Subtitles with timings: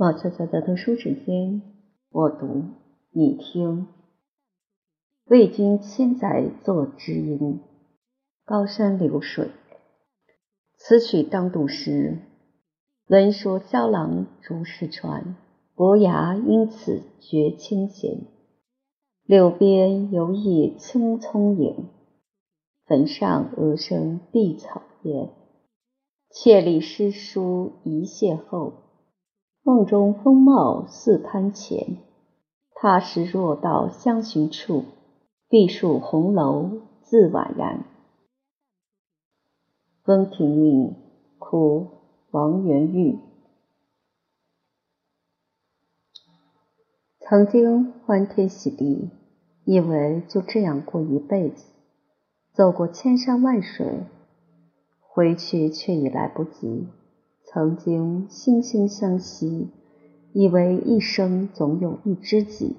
[0.00, 1.60] 宝悄悄的读书之间，
[2.08, 2.62] 我读
[3.10, 3.86] 你听。
[5.26, 7.60] 未经千载作知音，
[8.46, 9.50] 高山流水。
[10.78, 12.16] 此曲当渡时，
[13.08, 15.36] 闻说萧郎逐石川，
[15.74, 18.22] 伯牙因此绝清闲。
[19.26, 21.90] 柳边游曳青葱影，
[22.86, 25.28] 坟上鹅声碧草烟。
[26.30, 28.88] 妾立诗书一邂逅。
[29.62, 31.98] 梦中风貌似攀前，
[32.74, 34.84] 他时若到相寻处，
[35.48, 37.84] 碧树红楼自宛然。
[40.02, 40.96] 风停韵，
[41.38, 41.88] 哭
[42.30, 43.18] 王元玉。
[47.20, 49.10] 曾经欢天喜地，
[49.64, 51.66] 以为就这样过一辈子，
[52.54, 54.04] 走过千山万水，
[55.00, 56.88] 回去却已来不及。
[57.52, 59.70] 曾经惺惺相惜，
[60.32, 62.76] 以为一生总有一知己，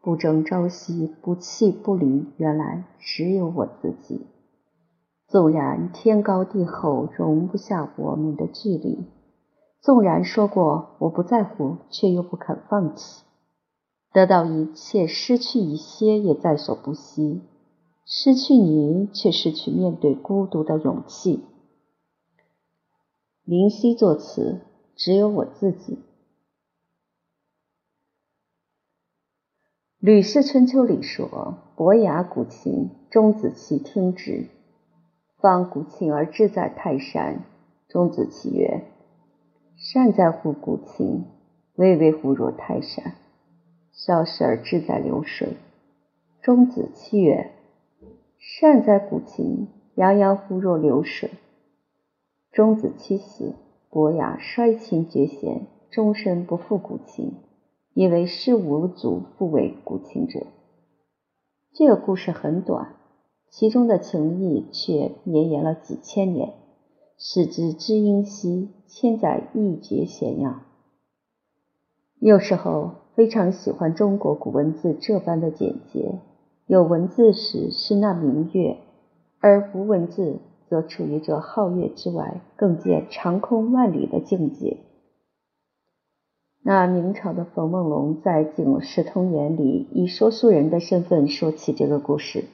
[0.00, 4.26] 不争朝夕，不弃不离，原来只有我自己。
[5.26, 9.06] 纵然天高地厚，容不下我们的距离；
[9.80, 13.24] 纵然说过我不在乎，却又不肯放弃。
[14.12, 17.40] 得到一切，失去一些也在所不惜。
[18.06, 21.42] 失去你，却失去面对孤独的勇气。
[23.44, 24.60] 林夕作词，
[24.94, 25.94] 只有我自己。
[29.98, 34.46] 《吕氏春秋》里说：“伯牙鼓琴，钟子期听之。
[35.38, 37.42] 方鼓琴而志在泰山。”
[37.88, 38.84] 钟子期曰
[39.76, 41.24] ：“善在乎鼓琴，
[41.74, 43.14] 巍巍乎若泰山；
[43.92, 45.56] 少时而志在流水。”
[46.40, 47.50] 钟子期曰
[48.38, 51.30] ：“善在鼓琴，洋洋乎若流水。”
[52.52, 53.54] 钟子期死，
[53.90, 57.34] 伯牙衰琴绝弦，终身不复古琴，
[57.94, 60.48] 因为事无足复为古琴者。
[61.72, 62.96] 这个故事很短，
[63.48, 66.54] 其中的情谊却绵延了几千年，
[67.16, 70.66] 使之知音兮，千载亦绝弦呀。
[72.18, 76.18] 有时候非常喜欢中国古文字这般的简洁，
[76.66, 78.78] 有文字时是那明月，
[79.38, 80.40] 而无文字。
[80.70, 84.76] 则处于这皓月之外，更见长空万里的境界。
[86.62, 92.44] 那明朝的冯梦龙在《警世通言》里，以说书人的身份说起这个故事：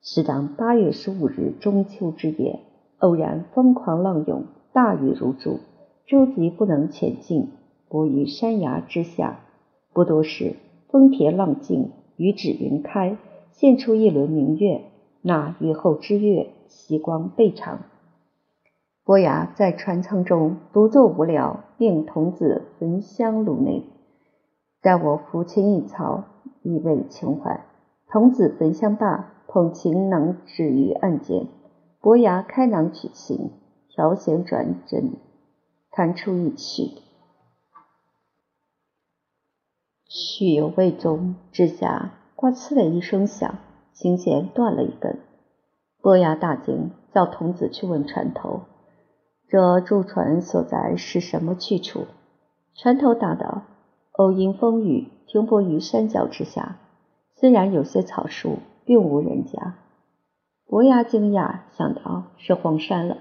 [0.00, 2.60] 是当八月十五日中秋之夜，
[2.98, 5.58] 偶然疯狂浪涌，大雨如注，
[6.06, 7.50] 舟楫不能前进，
[7.90, 9.40] 泊于山崖之下。
[9.92, 10.54] 不多时，
[10.88, 13.18] 风平浪静，雨止云开，
[13.50, 14.80] 现出一轮明月。
[15.20, 16.55] 那雨后之月。
[16.86, 17.80] 极光倍长。
[19.04, 23.84] 伯牙在船舱中独坐无聊，令童子焚香炉内，
[24.82, 26.24] 待我抚琴一操，
[26.62, 27.64] 以慰情怀。
[28.08, 31.46] 童子焚香罢，捧琴能止于案间。
[32.00, 33.50] 伯牙开囊取琴，
[33.88, 35.16] 调弦转针，
[35.90, 37.02] 弹出一曲。
[40.08, 43.58] 曲犹未终，指下“呱呲”的一声响，
[43.92, 45.18] 琴弦断了一根。
[46.06, 48.60] 伯牙大惊，叫童子去问船头
[49.50, 52.06] ：“这驻船所在是什么去处？”
[52.78, 53.62] 船头答道
[54.14, 56.76] ：“偶因风雨，停泊于山脚之下。
[57.34, 59.74] 虽然有些草树，并无人家。”
[60.70, 63.18] 伯牙惊讶，想到是荒山了。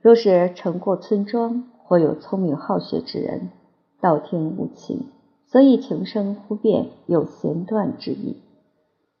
[0.00, 3.50] 若是乘过村庄，或有聪明好学之人，
[4.00, 5.10] 道听无情，
[5.48, 8.40] 所以琴声忽变，有弦断之意。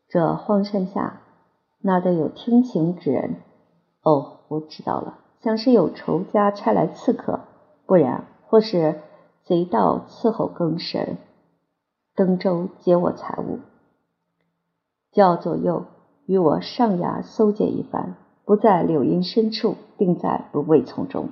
[0.08, 1.18] 这荒山下。
[1.82, 3.36] 那得有听情之人？
[4.02, 7.40] 哦，我知道了，想是有仇家差来刺客，
[7.86, 9.00] 不然或是
[9.44, 11.18] 贼盗伺候更神，
[12.14, 13.58] 登舟劫我财物。
[15.10, 15.84] 叫左右
[16.26, 21.28] 与我上崖搜检一番，不在柳荫深处，定在芦苇丛中。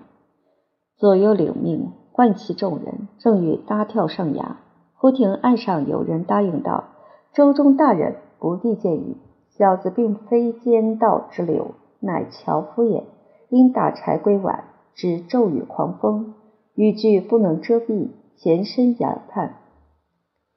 [0.97, 4.59] 左右领命，唤起众人，正欲搭跳上崖，
[4.95, 6.84] 忽听岸上有人答应道
[7.33, 9.16] ：“舟中大人不必见矣。”
[9.60, 13.04] 小子并非奸盗之流，乃樵夫也。
[13.51, 14.65] 因打柴归晚，
[14.95, 16.33] 知骤雨狂风，
[16.74, 18.09] 雨具不能遮蔽，
[18.39, 19.57] 前身崖畔。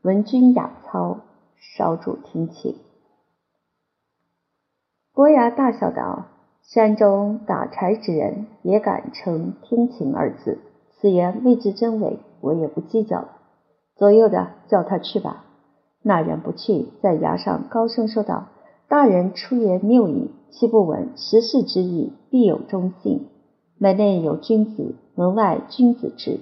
[0.04, 1.18] 闻君雅操，
[1.58, 2.78] 稍住听请。
[5.14, 6.28] 伯牙大笑道
[6.64, 10.60] ：“山中打柴之人，也敢称听琴二字？
[11.02, 13.38] 此言未知真伪，我也不计较了。
[13.98, 15.44] 左右的叫他去吧。”
[16.02, 18.46] 那人不去，在崖上高声说道。
[18.88, 23.28] 大人出言谬矣，岂不闻时事之意，必有忠信。
[23.78, 26.40] 门内有君子，门外君子之。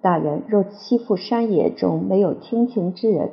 [0.00, 3.32] 大人若欺负山野中没有亲情之人，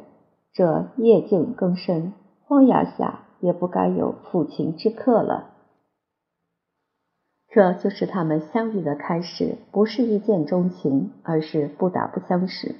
[0.53, 2.13] 这夜静更深，
[2.45, 5.51] 荒崖下也不该有抚琴之客了。
[7.49, 12.75] 这就是他们相遇的开始，不是一见钟情，而是不打不相识。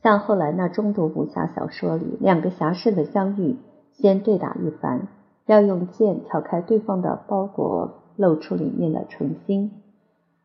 [0.00, 3.56] 像后来那中毒武侠小说里，两个侠士的相遇，
[4.00, 5.08] 先对打一番，
[5.46, 9.72] 要用剑挑开对方的包裹，露出里面的诚心，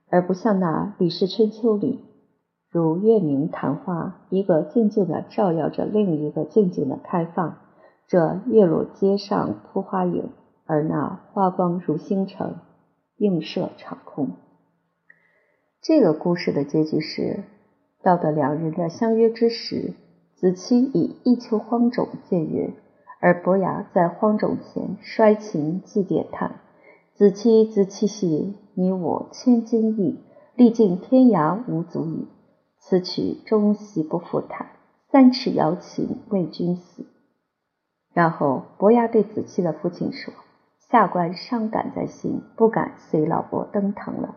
[0.10, 2.00] 而不像那《吕氏春秋》里，
[2.70, 7.60] 如月明昙花，一个静静的照耀着另一个静静的开放。
[8.08, 10.30] 这月落街上铺花影，
[10.66, 12.56] 而那花光如星辰。
[13.18, 14.32] 映射长空。
[15.82, 17.44] 这个故事的结局是，
[18.02, 19.94] 到了两人的相约之时，
[20.36, 22.74] 子期以一丘荒冢见月，
[23.24, 26.52] 而伯牙在荒冢前摔琴祭奠他。
[27.14, 30.20] 子期子期兮，你我千金意，
[30.58, 32.28] 历尽天涯无足语。
[32.80, 34.72] 此曲终兮不复弹，
[35.10, 37.06] 三尺瑶琴为君死。
[38.14, 40.34] 然后伯牙对子期的父亲说。
[40.90, 44.36] 下官伤感在心，不敢随老伯登堂了。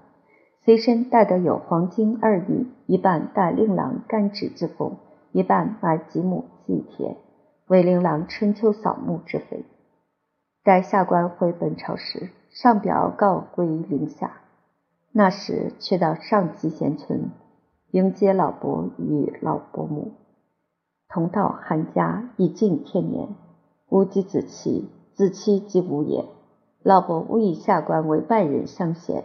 [0.65, 4.97] 随身带的有黄金二亿，一半带令郎干纸之贡，
[5.33, 7.17] 一半买几亩祭田，
[7.69, 9.65] 为灵郎春秋扫墓之费。
[10.63, 14.41] 待下官回本朝时，上表告归陵下。
[15.11, 17.33] 那时却到上集贤村
[17.91, 20.13] 迎接老伯与老伯母，
[21.09, 23.31] 同到韩家，已近天年。
[23.89, 26.25] 吾及子期，子期即无也。
[26.85, 29.25] 老伯误以下官为外人相嫌，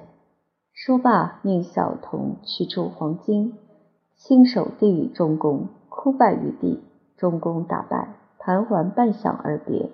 [0.74, 3.54] 说罢，命小童取出黄金，
[4.16, 6.84] 亲手递与中公，哭拜于地。
[7.18, 9.92] 中公打拜，盘桓半晌而别。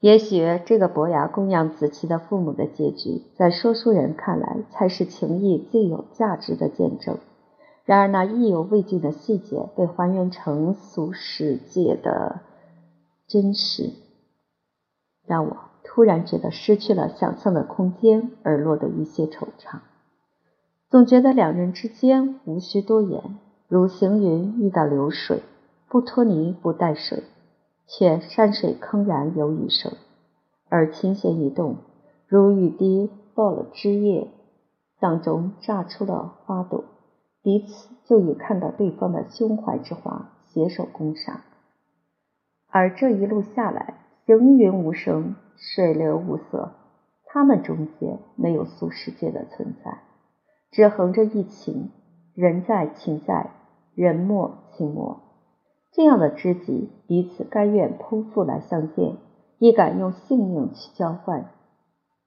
[0.00, 7.16] 也许这个伯牙供养子期的父母的结局，在说书人看来，才是情谊最有价值的见证。
[7.86, 12.40] 然而那意犹未尽的细节，被还原成俗世界的
[13.26, 13.90] 真实，
[15.26, 15.56] 让我。
[15.86, 19.78] 突然觉得失去了想象的空间，而落得一些惆怅。
[20.88, 23.38] 总觉得两人之间无需多言，
[23.68, 25.42] 如行云遇到流水，
[25.94, 27.22] 不拖泥不带水，
[27.86, 29.92] 却山水铿然有雨声；
[30.68, 31.76] 而琴弦一动，
[32.26, 34.26] 如雨滴爆了枝叶，
[34.98, 36.82] 当中炸出了花朵，
[37.44, 41.42] 彼此就已看到对方的胸怀之花，携手共赏。
[42.66, 43.94] 而这一路下来，
[44.26, 45.36] 行云无声。
[45.54, 46.72] 水流无色，
[47.26, 50.00] 他们中间没有俗世界的存在，
[50.72, 51.92] 只横着一情，
[52.34, 53.52] 人在情在，
[53.94, 55.20] 人莫情莫。
[55.94, 59.16] 这样的知己，彼此甘愿剖腹来相见，
[59.58, 61.52] 亦敢用性命去交换。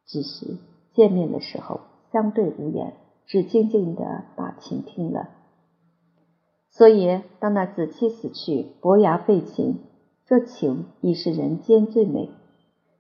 [0.06, 0.58] 只是
[0.94, 1.82] 见面的时候，
[2.14, 2.94] 相对无言，
[3.26, 5.28] 只静静的把琴听了。
[6.70, 9.82] 所以，当那子期死去，伯牙废琴，
[10.26, 12.30] 这情已是人间最美。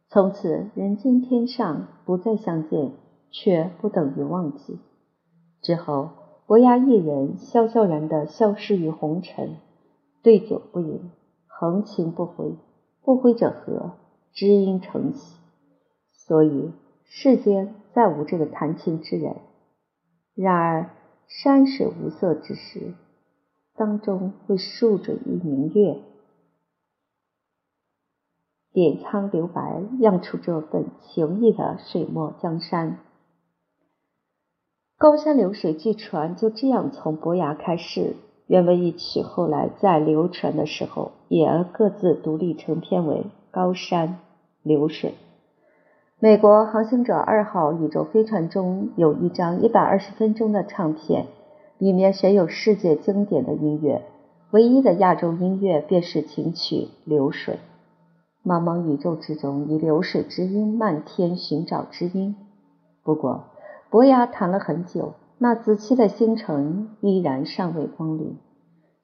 [0.09, 2.91] 从此人间天上不再相见，
[3.31, 4.79] 却不等于忘记。
[5.61, 6.09] 之后，
[6.45, 9.55] 伯牙一人萧萧然的消失于红尘，
[10.27, 11.09] 对酒不饮，
[11.45, 12.57] 横琴不挥，
[13.01, 13.93] 不挥者何？
[14.33, 15.37] 知音成喜。
[16.11, 16.73] 所以
[17.05, 19.37] 世间再无这个弹琴之人。
[20.35, 20.89] 然而
[21.29, 22.93] 山水无色之时，
[23.73, 26.01] 当中会竖着一明月。
[28.73, 32.99] 点苍留白，漾出这份情意的水墨江山。
[34.97, 43.15] 高山流水据传就这样从伯牙开始，原文一曲后来在流传的时候，也各自独立成篇为
[43.51, 44.19] 《高山
[44.63, 45.11] 流水》。
[46.19, 51.27] 美国航行者二号宇宙飞船中有一张一百二十分钟的唱片，
[51.77, 54.01] 里面选有世界经典的音乐，
[54.51, 57.59] 唯一的亚洲音乐便是琴曲《流水》。
[58.49, 62.35] 茫茫宇宙之中，以流水之音漫天寻找知音。
[63.03, 63.43] 不过，
[63.89, 68.37] 伯牙谈了很久，那子期的星辰依然尚未光临。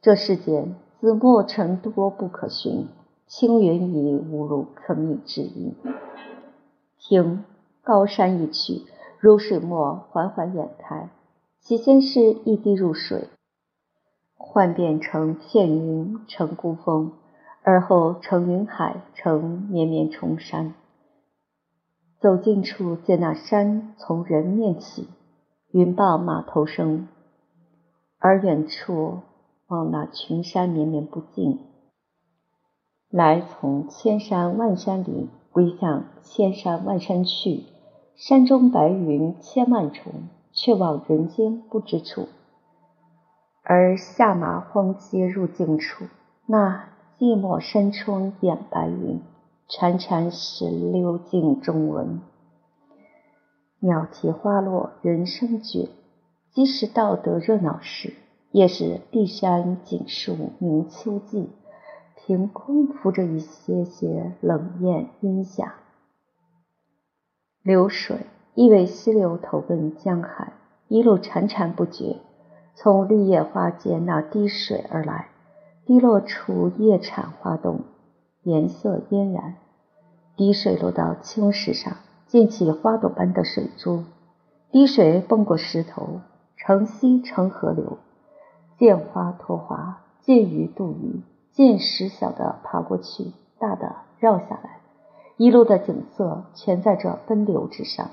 [0.02, 2.88] 这世间紫墨尘多不可寻，
[3.28, 5.76] 青云已无路可觅知音。
[6.98, 7.44] 听
[7.84, 8.82] 高山一曲，
[9.20, 11.10] 如水墨缓缓掩开，
[11.60, 13.28] 起先是一滴入水，
[14.36, 17.14] 幻变成片云，成孤峰。
[17.66, 20.74] 而后成云海，成绵绵重山。
[22.20, 25.08] 走近处，见那山从人面起，
[25.74, 27.08] 云傍马头生；
[28.20, 29.22] 而远处
[29.66, 31.62] 望那群山绵绵不尽，
[33.10, 37.64] 来从千山万山里，归向千山万山去。
[38.16, 42.28] 山中白云千万重，却望人间不知处。
[43.64, 46.06] 而下马荒街入境处，
[46.46, 49.20] 那寂寞山窗掩白云，
[49.68, 52.22] 潺潺石流镜中文。
[53.86, 55.90] 鸟啼花落人声绝，
[56.54, 58.14] 即使道德热闹时，
[58.52, 61.50] 也是碧山锦树鸣秋季，
[62.16, 65.74] 凭空浮着一些些冷艳阴霞。
[67.62, 68.26] 流水，
[68.56, 70.54] 意为溪流投奔江海，
[70.88, 72.16] 一路潺潺不绝，
[72.76, 75.28] 从绿叶花间那滴水而来，
[75.86, 77.82] 滴落出叶产花洞，
[78.44, 79.56] 颜色嫣然。
[80.38, 81.98] 滴水落到青石上，
[82.34, 84.06] 溅起花朵般的水珠。
[84.72, 86.22] 滴水蹦过石头，
[86.58, 88.00] 成溪成河流，
[88.76, 91.22] 见花托花，见鱼渡鱼，
[91.52, 94.80] 见石小的爬过去，大的绕下来。
[95.38, 98.10] 一路的景色全在这奔流之上。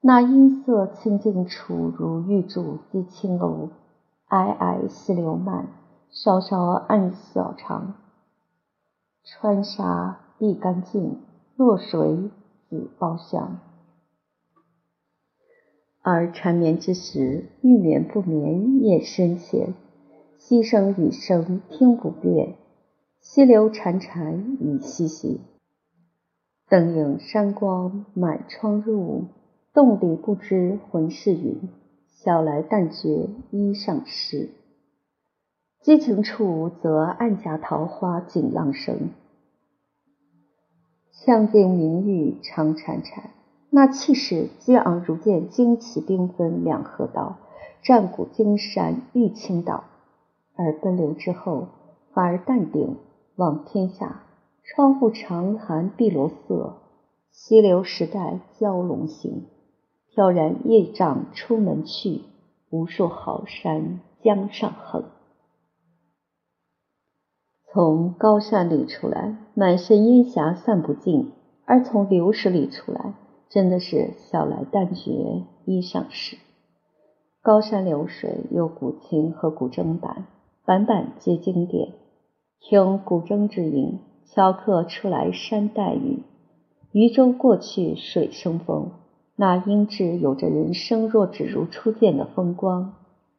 [0.00, 3.68] 那音色清净处如玉柱积青楼，
[4.28, 5.68] 皑皑溪流漫，
[6.10, 7.94] 稍稍暗小长。
[9.22, 11.20] 川沙碧干净，
[11.54, 12.30] 落水
[12.68, 13.60] 紫包香。
[16.02, 19.74] 而缠绵之时，欲眠不眠夜深浅，
[20.38, 22.54] 溪声雨声听不遍，
[23.20, 25.38] 溪流潺潺雨淅淅。
[26.68, 29.24] 灯影山光满窗入，
[29.72, 31.68] 洞里不知魂是云。
[32.06, 34.50] 晓来但觉衣上湿。
[35.80, 39.10] 激情处则暗夹桃花锦浪声。
[41.20, 43.22] 枪剑明玉长潺潺，
[43.70, 47.38] 那气势激昂如见旌旗缤纷两河道，
[47.82, 49.82] 战鼓惊山玉倾倒。
[50.54, 51.66] 而奔流之后，
[52.12, 52.96] 反而淡定
[53.34, 54.22] 望天下。
[54.62, 56.76] 窗户长寒碧罗色，
[57.32, 59.46] 溪流时代蛟龙行。
[60.10, 62.22] 飘然夜障出门去，
[62.70, 65.04] 无数好山江上横。
[67.78, 71.26] 从高山里出来，满身烟霞散不尽；
[71.64, 73.14] 而从流水里出来，
[73.48, 76.36] 真的是晓来但觉衣上湿。
[77.40, 80.26] 高山流水有古琴和古筝版，
[80.66, 81.90] 版版皆经典。
[82.58, 84.00] 听古筝之音。
[84.24, 86.24] 敲客出来山带雨，
[86.90, 88.90] 渔舟过去水生风。
[89.36, 92.94] 那音质有着人生若只如初见的风光。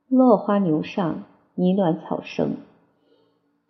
[0.08, 2.56] 落花牛上，泥乱草生。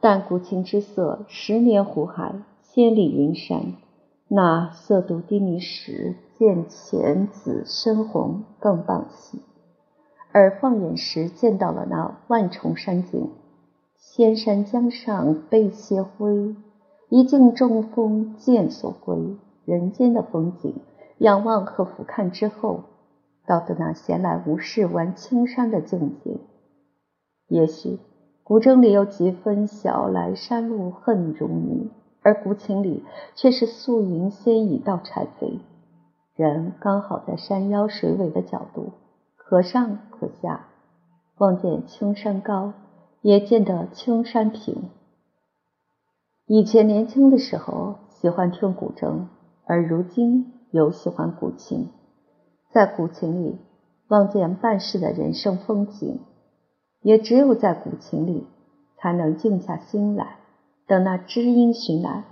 [0.02, 3.74] 但古琴之色，十年湖海，千里云山。
[4.30, 9.42] 那色度低迷时，见浅紫深红，更傍喜。
[10.32, 13.32] 而放眼时，见到了那万重山景，
[13.98, 16.56] 仙山江上悲些灰。
[17.10, 19.18] 一镜中风见所归，
[19.66, 20.76] 人间的风景，
[21.18, 22.84] 仰望和俯瞰之后，
[23.48, 26.38] 到的那闲来无事玩青山的境界。
[27.48, 27.98] 也许
[28.50, 31.92] 古筝里有几分晓来山路恨如泥，
[32.24, 33.04] 而古琴里
[33.36, 35.60] 却是素云仙已到柴扉。
[36.34, 38.94] 人刚好在山腰水尾的角度，
[39.38, 40.66] 可上可下，
[41.38, 42.74] 望见青山高，
[43.22, 44.90] 也见得青山平。
[46.48, 49.28] 以前年轻的时候喜欢听古筝，
[49.68, 51.92] 而如今又喜欢古琴。
[52.72, 53.60] 在古琴里
[54.08, 56.22] 望见半世的人生风景，
[57.02, 58.46] 也只有在古琴里
[58.98, 60.38] 才能静下心来，
[60.86, 62.24] 等那知音寻来，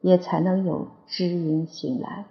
[0.00, 2.24] 也才能有知音寻来。